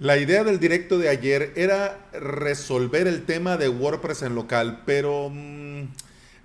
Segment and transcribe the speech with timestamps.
[0.00, 5.30] La idea del directo de ayer era resolver el tema de WordPress en local, pero
[5.32, 5.84] mmm,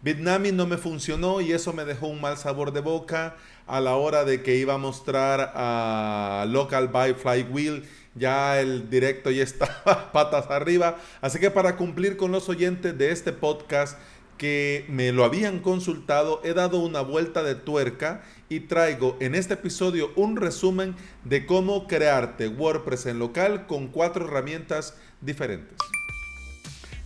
[0.03, 3.95] Bitnami no me funcionó y eso me dejó un mal sabor de boca a la
[3.95, 7.89] hora de que iba a mostrar a Local by Flywheel.
[8.13, 10.99] Ya el directo ya estaba patas arriba.
[11.19, 13.97] Así que para cumplir con los oyentes de este podcast,
[14.37, 19.53] que me lo habían consultado, he dado una vuelta de tuerca y traigo en este
[19.53, 25.77] episodio un resumen de cómo crearte WordPress en local con cuatro herramientas diferentes.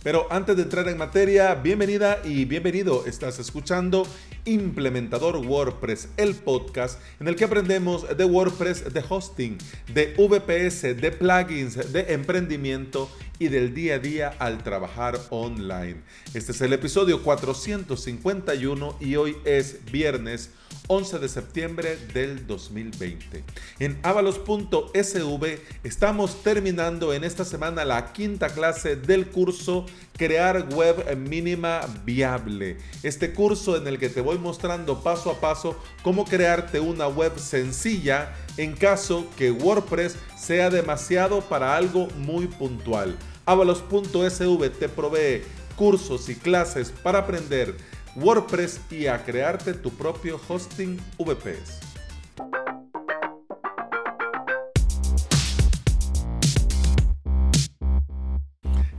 [0.02, 3.06] Pero antes de entrar en materia, bienvenida y bienvenido.
[3.06, 4.06] Estás escuchando
[4.44, 9.56] Implementador WordPress, el podcast en el que aprendemos de WordPress, de hosting,
[9.94, 16.02] de VPS, de plugins, de emprendimiento y del día a día al trabajar online.
[16.34, 20.50] Este es el episodio 451 y hoy es viernes
[20.88, 23.42] 11 de septiembre del 2020.
[23.78, 31.80] En avalos.sv estamos terminando en esta semana la quinta clase del curso Crear Web Mínima
[32.04, 32.76] Viable.
[33.02, 37.38] Este curso en el que te voy mostrando paso a paso cómo crearte una web
[37.38, 43.16] sencilla en caso que WordPress sea demasiado para algo muy puntual.
[43.46, 45.42] Avalos.sv te provee
[45.76, 47.74] cursos y clases para aprender
[48.16, 51.80] WordPress y a crearte tu propio hosting VPS.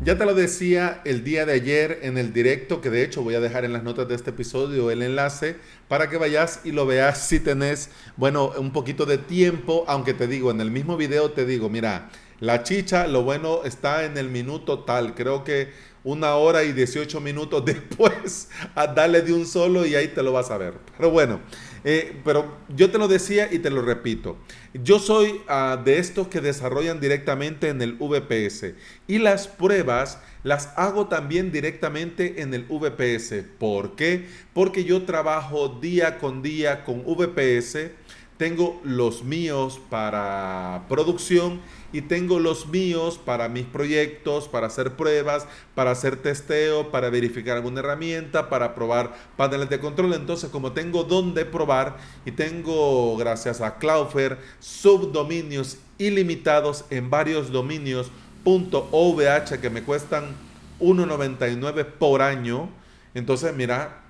[0.06, 3.34] Ya te lo decía el día de ayer en el directo, que de hecho voy
[3.34, 5.56] a dejar en las notas de este episodio el enlace
[5.88, 10.28] para que vayas y lo veas si tenés, bueno, un poquito de tiempo, aunque te
[10.28, 14.30] digo, en el mismo video te digo, mira, la chicha, lo bueno está en el
[14.30, 15.72] minuto tal, creo que
[16.06, 20.32] una hora y 18 minutos después a darle de un solo y ahí te lo
[20.32, 20.76] vas a ver.
[20.96, 21.42] Pero bueno,
[21.84, 24.38] eh, pero yo te lo decía y te lo repito.
[24.74, 28.74] Yo soy uh, de estos que desarrollan directamente en el VPS
[29.08, 33.44] y las pruebas las hago también directamente en el VPS.
[33.58, 34.28] ¿Por qué?
[34.54, 37.92] Porque yo trabajo día con día con VPS
[38.38, 41.62] tengo los míos para producción
[41.96, 47.56] y tengo los míos para mis proyectos, para hacer pruebas, para hacer testeo, para verificar
[47.56, 50.14] alguna herramienta, para probar paneles de control.
[50.14, 51.96] Entonces, como tengo donde probar
[52.26, 58.12] y tengo, gracias a Cloudflare, subdominios ilimitados en varios dominios
[58.44, 60.36] .ovh que me cuestan
[60.82, 62.70] 1.99 por año.
[63.14, 64.02] Entonces, mira,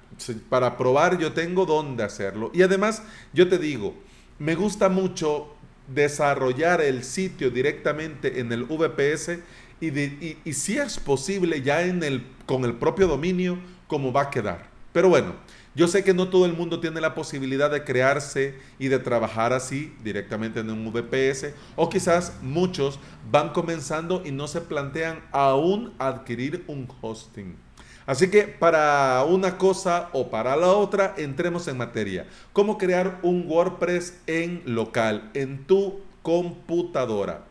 [0.49, 2.49] para probar yo tengo dónde hacerlo.
[2.51, 3.93] Y además, yo te digo,
[4.39, 5.54] me gusta mucho
[5.87, 9.39] desarrollar el sitio directamente en el VPS
[9.81, 14.69] y, si es posible ya en el, con el propio dominio, cómo va a quedar.
[14.93, 15.35] Pero bueno,
[15.75, 19.51] yo sé que no todo el mundo tiene la posibilidad de crearse y de trabajar
[19.51, 22.97] así directamente en un VPS o quizás muchos
[23.29, 27.64] van comenzando y no se plantean aún adquirir un hosting.
[28.05, 32.27] Así que para una cosa o para la otra, entremos en materia.
[32.53, 37.45] ¿Cómo crear un WordPress en local, en tu computadora?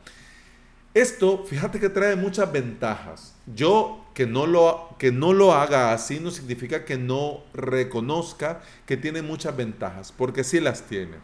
[0.94, 3.34] Esto, fíjate que trae muchas ventajas.
[3.52, 8.96] Yo que no lo, que no lo haga así no significa que no reconozca que
[8.96, 11.16] tiene muchas ventajas, porque sí las tiene.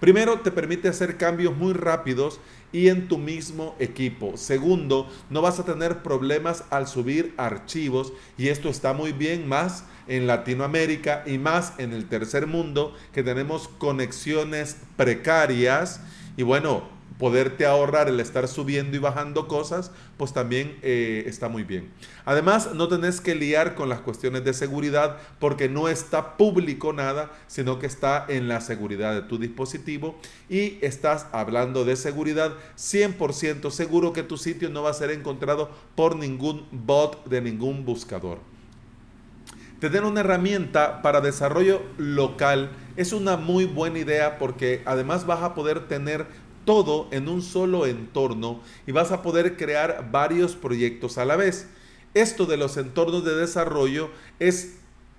[0.00, 2.38] Primero, te permite hacer cambios muy rápidos
[2.70, 4.36] y en tu mismo equipo.
[4.36, 9.84] Segundo, no vas a tener problemas al subir archivos y esto está muy bien más
[10.06, 16.00] en Latinoamérica y más en el tercer mundo que tenemos conexiones precarias
[16.36, 21.64] y bueno, poderte ahorrar el estar subiendo y bajando cosas, pues también eh, está muy
[21.64, 21.90] bien.
[22.24, 27.30] Además, no tenés que liar con las cuestiones de seguridad porque no está público nada,
[27.46, 30.18] sino que está en la seguridad de tu dispositivo
[30.48, 35.70] y estás hablando de seguridad 100% seguro que tu sitio no va a ser encontrado
[35.94, 38.38] por ningún bot de ningún buscador.
[39.80, 45.54] Tener una herramienta para desarrollo local es una muy buena idea porque además vas a
[45.54, 46.26] poder tener
[46.66, 51.68] todo en un solo entorno y vas a poder crear varios proyectos a la vez.
[52.12, 54.74] Esto de los entornos de desarrollo es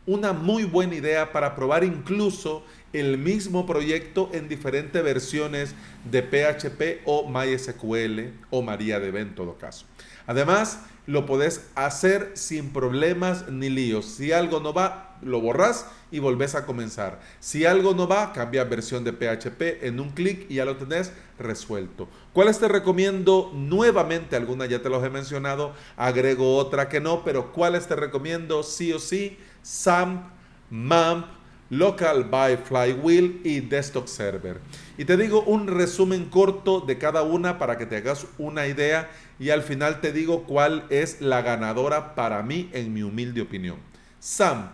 [0.05, 2.63] una muy buena idea para probar incluso
[2.93, 5.73] el mismo proyecto en diferentes versiones
[6.09, 9.85] de PHP o MySQL o MariaDB en todo caso.
[10.27, 14.05] Además, lo podés hacer sin problemas ni líos.
[14.05, 17.21] Si algo no va, lo borras y volvés a comenzar.
[17.39, 21.13] Si algo no va, cambia versión de PHP en un clic y ya lo tenés
[21.39, 22.07] resuelto.
[22.33, 24.35] ¿Cuáles te recomiendo nuevamente?
[24.35, 28.91] Algunas ya te los he mencionado, agrego otra que no, pero ¿cuáles te recomiendo sí
[28.93, 29.37] o sí?
[29.61, 30.23] SAMP,
[30.69, 31.25] MAMP,
[31.69, 34.59] Local by Flywheel y Desktop Server.
[34.97, 39.09] Y te digo un resumen corto de cada una para que te hagas una idea
[39.39, 43.77] y al final te digo cuál es la ganadora para mí en mi humilde opinión.
[44.19, 44.73] SAMP.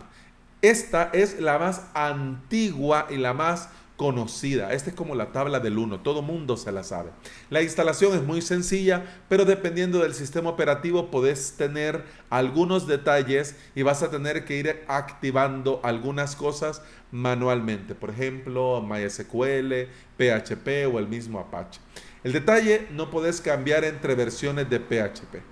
[0.62, 4.72] Esta es la más antigua y la más conocida.
[4.72, 7.10] Esta es como la tabla del 1, todo mundo se la sabe.
[7.50, 13.82] La instalación es muy sencilla, pero dependiendo del sistema operativo podés tener algunos detalles y
[13.82, 16.82] vas a tener que ir activando algunas cosas
[17.12, 17.94] manualmente.
[17.94, 19.88] Por ejemplo, MySQL,
[20.18, 21.80] PHP o el mismo Apache.
[22.24, 25.42] El detalle, no podés cambiar entre versiones de PHP.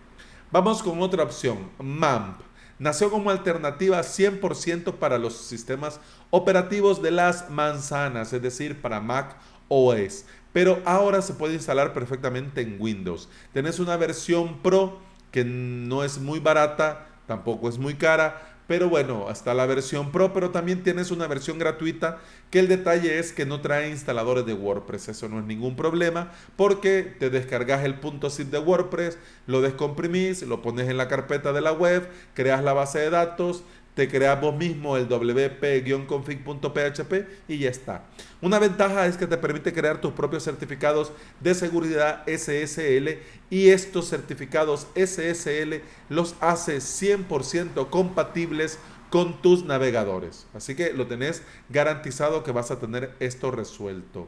[0.50, 2.51] Vamos con otra opción, MAMP
[2.82, 6.00] nació como alternativa 100% para los sistemas
[6.30, 9.36] operativos de las manzanas, es decir, para Mac
[9.68, 10.24] OS.
[10.52, 13.28] Pero ahora se puede instalar perfectamente en Windows.
[13.52, 14.98] Tenés una versión Pro
[15.30, 20.32] que no es muy barata, tampoco es muy cara, pero bueno, hasta la versión Pro,
[20.32, 22.20] pero también tienes una versión gratuita
[22.50, 25.10] que el detalle es que no trae instaladores de WordPress.
[25.10, 27.96] Eso no es ningún problema porque te descargas el
[28.30, 32.72] zip de WordPress, lo descomprimís, lo pones en la carpeta de la web, creas la
[32.72, 33.62] base de datos,
[33.94, 37.12] te creas vos mismo el wp-config.php
[37.48, 38.04] y ya está.
[38.40, 43.18] Una ventaja es que te permite crear tus propios certificados de seguridad SSL
[43.50, 48.78] y estos certificados SSL los hace 100% compatibles
[49.10, 50.46] con tus navegadores.
[50.54, 54.26] Así que lo tenés garantizado que vas a tener esto resuelto.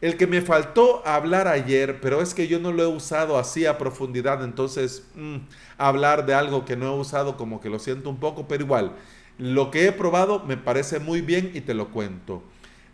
[0.00, 3.64] El que me faltó hablar ayer, pero es que yo no lo he usado así
[3.64, 5.36] a profundidad, entonces mm,
[5.78, 8.92] hablar de algo que no he usado como que lo siento un poco, pero igual,
[9.38, 12.42] lo que he probado me parece muy bien y te lo cuento.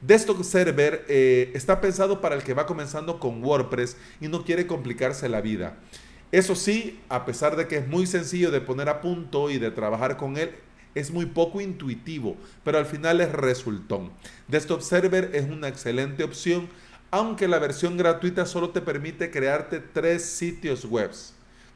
[0.00, 4.66] Desktop Server eh, está pensado para el que va comenzando con WordPress y no quiere
[4.66, 5.76] complicarse la vida.
[6.30, 9.70] Eso sí, a pesar de que es muy sencillo de poner a punto y de
[9.70, 10.50] trabajar con él,
[10.94, 14.10] es muy poco intuitivo, pero al final es resultón.
[14.48, 16.68] Desktop Server es una excelente opción
[17.12, 21.10] aunque la versión gratuita solo te permite crearte tres sitios web.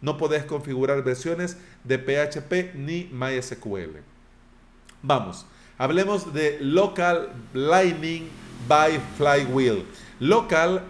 [0.01, 4.01] No podés configurar versiones de PHP ni MySQL.
[5.03, 5.45] Vamos,
[5.77, 8.29] hablemos de Local Lightning
[8.67, 9.85] by Flywheel.
[10.21, 10.83] Local,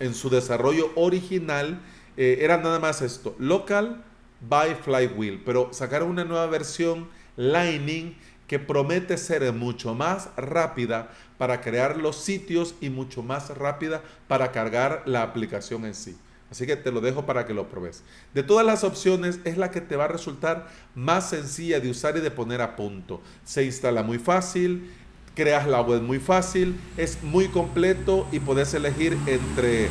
[0.00, 1.80] en su desarrollo original,
[2.18, 4.04] eh, era nada más esto, Local
[4.42, 8.14] by Flywheel, pero sacaron una nueva versión Lightning
[8.46, 14.52] que promete ser mucho más rápida para crear los sitios y mucho más rápida para
[14.52, 16.16] cargar la aplicación en sí.
[16.50, 18.04] Así que te lo dejo para que lo probes.
[18.32, 22.16] De todas las opciones es la que te va a resultar más sencilla de usar
[22.16, 23.20] y de poner a punto.
[23.44, 24.90] Se instala muy fácil,
[25.34, 29.88] creas la web muy fácil, es muy completo y puedes elegir entre...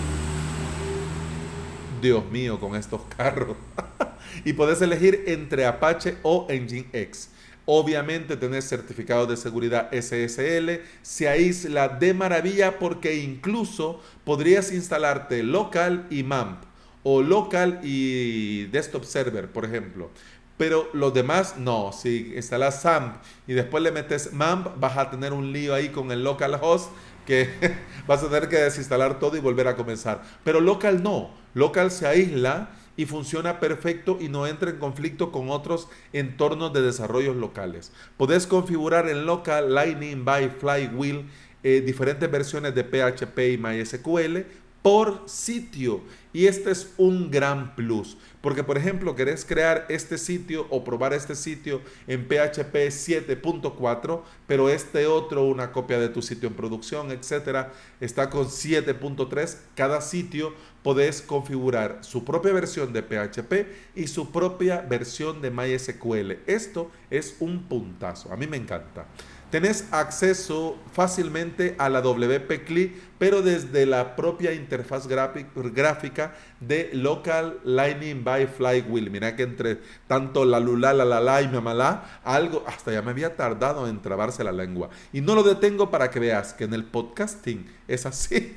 [2.02, 3.56] Dios mío, con estos carros.
[4.46, 7.30] y puedes elegir entre Apache o Nginx.
[7.65, 16.06] Obviamente tener certificado de seguridad SSL se aísla de maravilla porque incluso podrías instalarte local
[16.10, 16.63] y MAMP
[17.04, 20.10] o local y desktop server, por ejemplo.
[20.57, 23.15] Pero los demás no, si instalas SAMP
[23.48, 26.92] y después le metes MAMP, vas a tener un lío ahí con el localhost
[27.25, 27.50] que
[28.07, 30.21] vas a tener que desinstalar todo y volver a comenzar.
[30.44, 35.50] Pero local no, local se aísla y funciona perfecto y no entra en conflicto con
[35.50, 37.92] otros entornos de desarrollos locales.
[38.18, 41.25] Podés configurar en Local Lightning by Flywheel
[41.63, 44.45] eh, diferentes versiones de PHP y MySQL
[44.83, 46.01] por sitio.
[46.33, 48.18] Y este es un gran plus.
[48.41, 54.69] Porque, por ejemplo, querés crear este sitio o probar este sitio en PHP 7.4, pero
[54.69, 57.71] este otro, una copia de tu sitio en producción, etcétera,
[58.02, 59.57] está con 7.3.
[59.75, 63.54] Cada sitio podés configurar su propia versión de PHP
[63.95, 66.40] y su propia versión de MySQL.
[66.45, 68.33] Esto es un puntazo.
[68.33, 69.06] A mí me encanta
[69.54, 77.60] tenés acceso fácilmente a la WP CLI, pero desde la propia interfaz gráfica de Local
[77.64, 79.12] Lightning by Flywheel.
[79.12, 83.12] Mira que entre tanto la lula, la la la y mamalá, algo, hasta ya me
[83.12, 84.90] había tardado en trabarse la lengua.
[85.12, 88.56] Y no lo detengo para que veas que en el podcasting es así.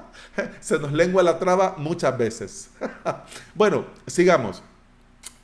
[0.60, 2.68] Se nos lengua la traba muchas veces.
[3.54, 4.62] bueno, sigamos.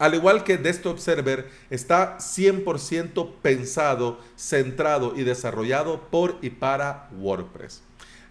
[0.02, 7.84] Al igual que Desktop Server, está 100% pensado, centrado y desarrollado por y para WordPress.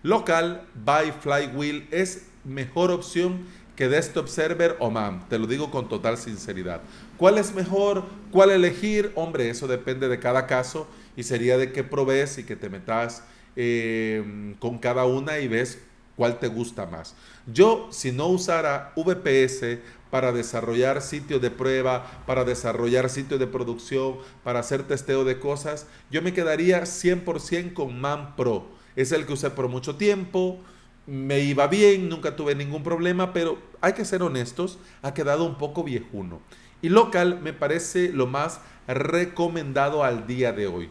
[0.03, 3.45] Local by Flywheel es mejor opción
[3.77, 5.29] que Desktop Server o MAM.
[5.29, 6.81] Te lo digo con total sinceridad.
[7.15, 8.03] ¿Cuál es mejor?
[8.31, 9.13] ¿Cuál elegir?
[9.15, 13.23] Hombre, eso depende de cada caso y sería de que probes y que te metas
[13.55, 15.79] eh, con cada una y ves
[16.15, 17.15] ¿Cuál te gusta más?
[17.47, 24.17] Yo, si no usara VPS para desarrollar sitios de prueba, para desarrollar sitios de producción,
[24.43, 28.67] para hacer testeo de cosas, yo me quedaría 100% con Man Pro.
[28.95, 30.59] Es el que usé por mucho tiempo,
[31.07, 35.57] me iba bien, nunca tuve ningún problema, pero hay que ser honestos, ha quedado un
[35.57, 36.41] poco viejuno.
[36.81, 40.89] Y local me parece lo más recomendado al día de hoy.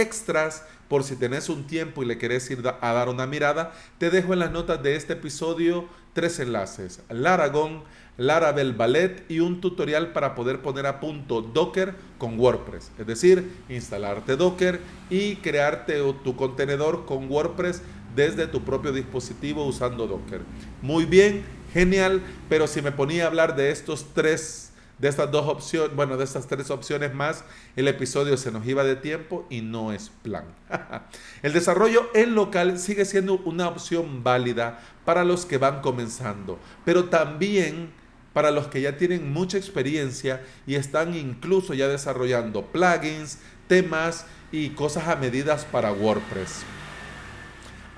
[0.00, 4.10] Extras, por si tenés un tiempo y le querés ir a dar una mirada, te
[4.10, 7.00] dejo en las notas de este episodio tres enlaces.
[7.10, 7.82] Laragon,
[8.16, 12.90] Laravel Ballet y un tutorial para poder poner a punto Docker con WordPress.
[12.98, 17.82] Es decir, instalarte Docker y crearte tu contenedor con WordPress
[18.16, 20.40] desde tu propio dispositivo usando Docker.
[20.82, 24.67] Muy bien, genial, pero si me ponía a hablar de estos tres
[24.98, 27.44] de estas dos opciones, bueno, de estas tres opciones más,
[27.76, 30.44] el episodio se nos iba de tiempo y no es plan.
[31.42, 37.04] el desarrollo en local sigue siendo una opción válida para los que van comenzando, pero
[37.04, 37.90] también
[38.32, 44.70] para los que ya tienen mucha experiencia y están incluso ya desarrollando plugins, temas y
[44.70, 46.64] cosas a medidas para WordPress.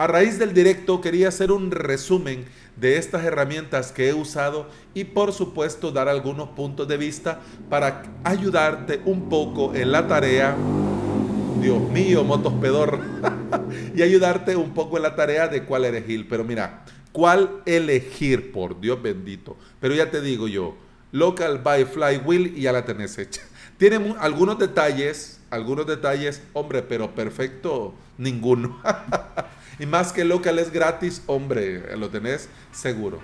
[0.01, 5.05] A raíz del directo quería hacer un resumen de estas herramientas que he usado y
[5.05, 10.57] por supuesto dar algunos puntos de vista para ayudarte un poco en la tarea.
[11.61, 12.99] Dios mío, motos pedor.
[13.95, 16.27] y ayudarte un poco en la tarea de cuál elegir.
[16.31, 19.59] Pero mira, cuál elegir, por Dios bendito.
[19.81, 20.77] Pero ya te digo yo,
[21.13, 23.43] Local by Flywheel y ya la tenés hecha.
[23.77, 28.81] Tiene algunos detalles, algunos detalles, hombre, pero perfecto, ninguno.
[29.79, 33.21] Y más que local es gratis, hombre, lo tenés seguro.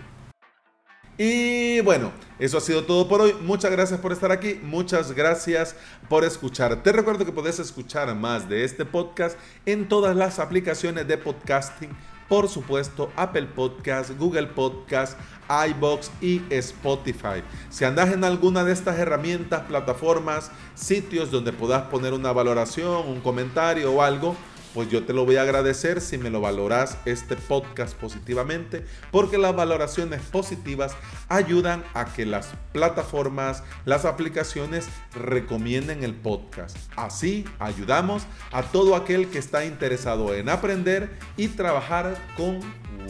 [1.18, 3.34] Y bueno, eso ha sido todo por hoy.
[3.40, 4.60] Muchas gracias por estar aquí.
[4.62, 5.74] Muchas gracias
[6.10, 6.82] por escuchar.
[6.82, 11.96] Te recuerdo que podés escuchar más de este podcast en todas las aplicaciones de podcasting.
[12.28, 15.16] Por supuesto, Apple Podcast, Google Podcast,
[15.48, 17.42] iBox y Spotify.
[17.70, 23.20] Si andas en alguna de estas herramientas, plataformas, sitios donde puedas poner una valoración, un
[23.20, 24.36] comentario o algo,
[24.76, 29.38] pues yo te lo voy a agradecer si me lo valoras este podcast positivamente, porque
[29.38, 30.94] las valoraciones positivas
[31.30, 36.76] ayudan a que las plataformas, las aplicaciones recomienden el podcast.
[36.94, 42.60] Así ayudamos a todo aquel que está interesado en aprender y trabajar con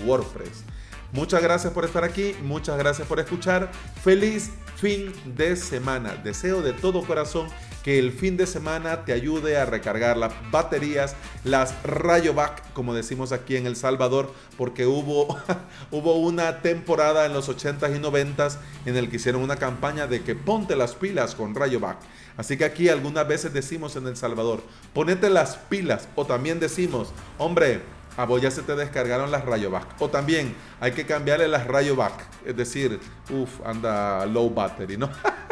[0.06, 0.62] WordPress.
[1.10, 3.72] Muchas gracias por estar aquí, muchas gracias por escuchar.
[4.04, 6.14] Feliz fin de semana.
[6.14, 7.48] Deseo de todo corazón
[7.86, 11.14] que el fin de semana te ayude a recargar las baterías,
[11.44, 15.38] las Rayovac, como decimos aquí en El Salvador, porque hubo,
[15.92, 20.24] hubo una temporada en los 80s y 90s en el que hicieron una campaña de
[20.24, 21.98] que ponte las pilas con Rayovac.
[22.36, 27.12] Así que aquí algunas veces decimos en El Salvador, ponete las pilas, o también decimos,
[27.38, 27.82] hombre,
[28.16, 29.86] a vos ya se te descargaron las Rayovac.
[30.00, 32.14] O también hay que cambiarle las Rayovac.
[32.44, 32.98] Es decir,
[33.30, 35.08] uff, anda low battery, ¿no?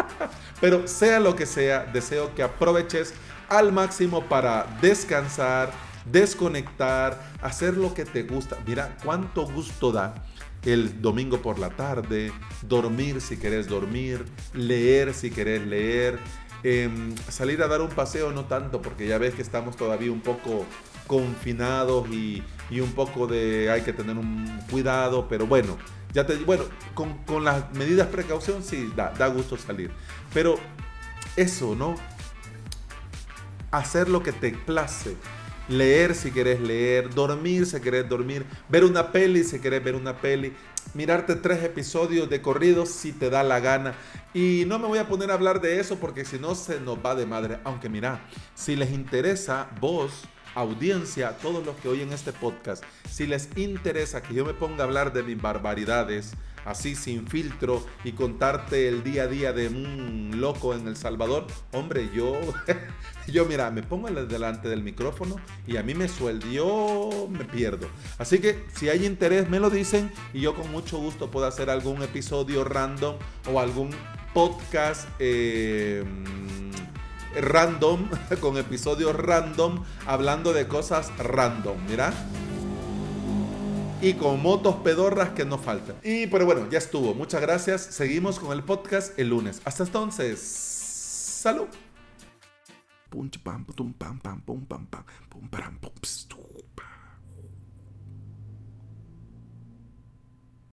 [0.61, 3.15] Pero sea lo que sea, deseo que aproveches
[3.49, 5.73] al máximo para descansar,
[6.11, 8.59] desconectar, hacer lo que te gusta.
[8.67, 10.15] Mira cuánto gusto da
[10.65, 12.33] el domingo por la tarde,
[12.63, 16.19] dormir si querés dormir, leer si querés leer,
[16.63, 20.23] em, salir a dar un paseo no tanto porque ya ves que estamos todavía un
[20.23, 20.65] poco
[21.07, 25.77] confinados y, y un poco de hay que tener un cuidado, pero bueno,
[26.15, 29.91] ya te, bueno, con, con las medidas precaución sí da, da gusto salir.
[30.33, 30.59] Pero
[31.37, 31.97] eso, ¿no?
[33.73, 35.17] Hacer lo que te place.
[35.69, 40.19] Leer si querés leer, dormir si querés dormir, ver una peli si querés ver una
[40.19, 40.53] peli,
[40.93, 43.95] mirarte tres episodios de corridos si te da la gana.
[44.35, 46.99] Y no me voy a poner a hablar de eso porque si no se nos
[46.99, 47.59] va de madre.
[47.65, 48.21] Aunque mira,
[48.55, 54.35] si les interesa, vos audiencia, todos los que oyen este podcast, si les interesa que
[54.35, 56.33] yo me ponga a hablar de mis barbaridades,
[56.65, 61.47] así sin filtro y contarte el día a día de un loco en El Salvador,
[61.73, 62.41] hombre, yo,
[63.29, 67.89] yo mira, me pongo delante del micrófono y a mí me sueldo, yo me pierdo.
[68.19, 71.71] Así que si hay interés, me lo dicen y yo con mucho gusto puedo hacer
[71.71, 73.17] algún episodio random
[73.53, 73.91] o algún
[74.33, 75.09] podcast.
[75.19, 76.05] Eh,
[77.41, 78.09] random,
[78.41, 82.13] con episodios random, hablando de cosas random, mira.
[84.01, 85.97] Y con motos pedorras que no faltan.
[86.03, 87.15] Y pero bueno, ya estuvo.
[87.15, 87.81] Muchas gracias.
[87.81, 89.63] Seguimos con el podcast el lunes.
[89.65, 90.41] Hasta entonces.
[90.41, 91.69] Salud.
[93.09, 94.43] pum pam pum pam pam